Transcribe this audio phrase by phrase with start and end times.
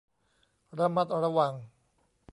[0.79, 1.53] ระมัดระวัง